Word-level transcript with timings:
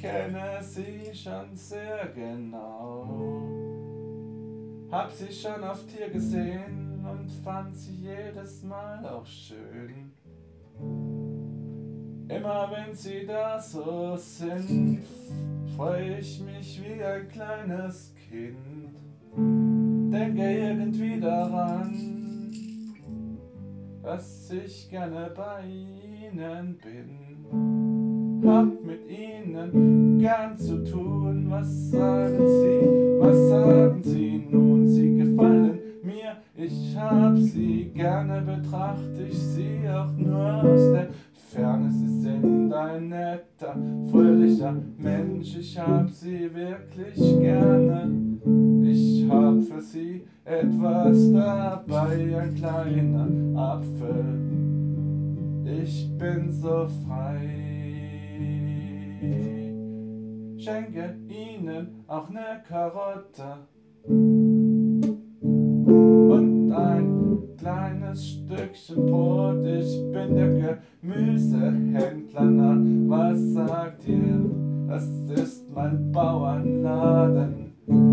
kenne 0.00 0.62
sie 0.62 1.12
schon 1.12 1.54
sehr 1.54 2.08
genau. 2.14 3.42
Hab 4.90 5.10
sie 5.12 5.32
schon 5.32 5.62
oft 5.62 5.90
hier 5.90 6.08
gesehen 6.08 7.04
und 7.04 7.30
fand 7.44 7.76
sie 7.76 7.94
jedes 7.94 8.62
Mal 8.62 9.04
auch 9.06 9.26
schön. 9.26 10.12
Immer 12.28 12.70
wenn 12.70 12.94
sie 12.94 13.26
da 13.26 13.60
so 13.60 14.16
sind, 14.16 15.00
freu 15.76 16.18
ich 16.18 16.40
mich 16.40 16.80
wie 16.82 17.02
ein 17.02 17.28
kleines 17.28 18.14
Kind. 18.14 18.94
Denke 20.12 20.58
irgendwie 20.58 21.20
daran, 21.20 21.94
dass 24.02 24.50
ich 24.50 24.88
gerne 24.88 25.30
bei 25.34 25.64
ihnen 25.66 26.78
bin. 26.78 27.77
Hab 28.44 28.84
mit 28.84 29.00
ihnen 29.08 30.18
gern 30.18 30.56
zu 30.56 30.84
tun, 30.84 31.46
was 31.48 31.90
sagen 31.90 32.38
sie, 32.38 33.20
was 33.20 33.48
sagen 33.48 34.02
sie? 34.02 34.46
Nun, 34.50 34.86
sie 34.86 35.16
gefallen 35.16 35.78
mir, 36.02 36.36
ich 36.54 36.96
hab 36.96 37.36
sie 37.36 37.90
gerne, 37.94 38.40
betrachte 38.40 39.24
ich 39.28 39.38
sie 39.38 39.88
auch 39.88 40.12
nur 40.16 40.62
aus 40.62 40.92
der 40.92 41.08
Ferne, 41.32 41.90
sie 41.90 42.20
sind 42.20 42.72
ein 42.72 43.08
netter, 43.08 43.76
fröhlicher 44.10 44.76
Mensch, 44.98 45.56
ich 45.56 45.78
hab 45.78 46.08
sie 46.10 46.50
wirklich 46.54 47.16
gerne. 47.40 48.10
Ich 48.82 49.28
hab 49.28 49.60
für 49.62 49.80
sie 49.80 50.22
etwas 50.44 51.32
dabei, 51.32 52.38
ein 52.38 52.54
kleiner 52.54 53.28
Apfel. 53.58 54.24
Ich 55.64 56.10
bin 56.18 56.50
so 56.50 56.86
frei. 57.06 57.77
Schenke 60.58 61.16
ihnen 61.28 62.04
auch 62.06 62.28
ne 62.30 62.62
Karotte 62.68 63.66
und 66.28 66.72
ein 66.72 67.38
kleines 67.56 68.26
Stückchen 68.26 69.06
Brot. 69.06 69.64
Ich 69.64 70.12
bin 70.12 70.34
der 70.34 70.78
Gemüsehändler, 71.02 72.44
na, 72.44 72.76
was 73.08 73.38
sagt 73.54 74.06
ihr? 74.08 74.50
Das 74.88 75.06
ist 75.30 75.70
mein 75.74 76.12
Bauernladen. 76.12 77.72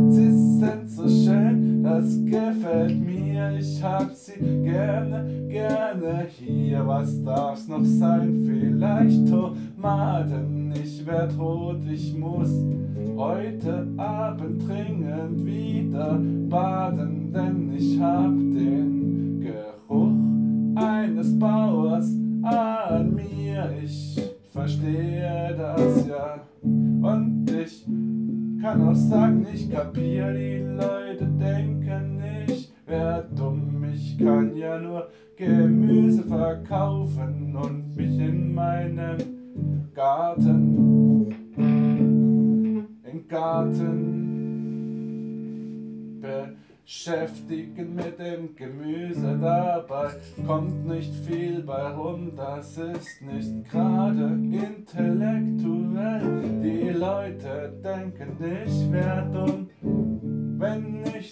Sie 0.09 0.31
sind 0.59 0.89
so 0.89 1.07
schön, 1.07 1.83
das 1.83 2.15
mir. 2.23 2.44
Ich 3.67 3.83
hab 3.83 4.13
sie 4.13 4.39
gerne, 4.63 5.47
gerne 5.47 6.27
hier. 6.29 6.85
Was 6.85 7.23
darf's 7.23 7.67
noch 7.67 7.83
sein? 7.83 8.43
Vielleicht 8.45 9.27
Tomaten. 9.27 10.71
Ich 10.75 11.03
werd 11.05 11.37
rot, 11.39 11.79
ich 11.91 12.15
muss 12.15 12.51
heute 13.17 13.87
Abend 13.97 14.67
dringend 14.67 15.43
wieder 15.43 16.19
baden, 16.47 17.33
denn 17.33 17.73
ich 17.75 17.99
hab 17.99 18.29
den 18.29 19.39
Geruch 19.41 20.11
eines 20.75 21.39
Bauers 21.39 22.11
an 22.43 23.15
mir. 23.15 23.73
Ich 23.83 24.21
verstehe 24.53 25.55
das 25.57 26.07
ja 26.07 26.39
und 26.61 27.49
ich 27.49 27.83
kann 28.61 28.87
auch 28.87 28.95
sagen, 28.95 29.45
ich 29.51 29.71
kapier, 29.71 30.33
die 30.33 30.57
Leute 30.57 31.25
denken, 31.25 32.21
ich 32.47 32.71
wär 32.87 33.23
dumm. 33.35 33.54
Ja 34.65 34.79
nur 34.79 35.09
Gemüse 35.37 36.23
verkaufen 36.23 37.55
und 37.55 37.95
mich 37.95 38.19
in 38.19 38.55
meinem 38.55 39.17
Garten, 39.93 41.29
im 43.03 43.27
Garten 43.27 44.23
beschäftigen 46.83 47.93
mit 47.93 48.17
dem 48.17 48.55
Gemüse. 48.55 49.37
Dabei 49.39 50.09
kommt 50.47 50.87
nicht 50.87 51.13
viel 51.13 51.61
bei 51.61 51.89
rum, 51.89 52.31
das 52.35 52.79
ist 52.79 53.21
nicht 53.21 53.69
gerade 53.69 54.39
intellektuell. 54.41 56.41
Die 56.63 56.89
Leute 56.89 57.71
denken, 57.83 58.35
ich 58.65 58.91
wär 58.91 59.21
dumm, 59.31 59.69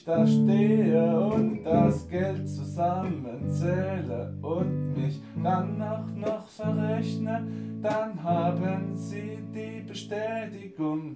ich 0.03 0.05
da 0.05 0.27
stehe 0.27 1.17
und 1.17 1.63
das 1.63 2.07
Geld 2.09 2.49
zusammenzähle 2.49 4.33
und 4.41 4.93
mich 4.95 5.21
dann 5.41 5.81
auch 5.81 6.13
noch 6.15 6.45
verrechne, 6.47 7.47
dann 7.81 8.21
haben 8.21 8.95
sie 8.95 9.39
die 9.53 9.81
Bestätigung. 9.87 11.15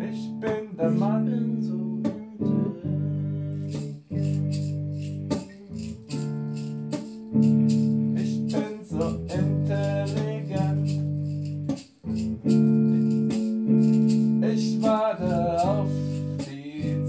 Ich 0.00 0.40
bin 0.40 0.76
der 0.76 0.90
Mann. 0.90 1.26
Ich 1.26 1.34
bin 1.34 1.62
so 1.62 1.99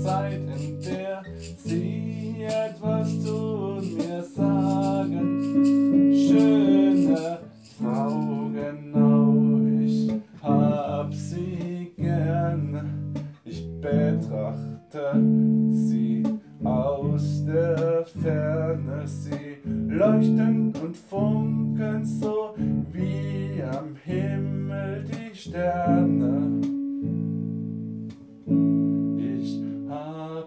Zeit, 0.03 0.33
in 0.33 0.81
der 0.81 1.23
Sie 1.63 2.43
etwas 2.43 3.23
zu 3.23 3.81
mir 3.81 4.23
sagen. 4.23 5.41
Schöne 6.13 7.39
Frau, 7.77 8.49
genau, 8.53 9.61
ich 9.79 10.11
hab 10.41 11.13
sie 11.13 11.91
gern. 11.97 13.13
Ich 13.45 13.63
betrachte 13.79 15.21
sie 15.71 16.23
aus 16.63 17.45
der 17.45 18.05
Ferne. 18.21 19.07
Sie 19.07 19.57
leuchten 19.87 20.73
und 20.81 20.97
funkeln 20.97 22.05
so 22.05 22.55
wie 22.91 23.61
am 23.63 23.95
Himmel 24.03 25.05
die 25.05 25.35
Sterne. 25.35 25.90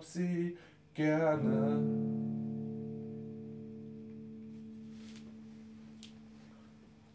sie 0.05 0.57
gerne. 0.95 2.14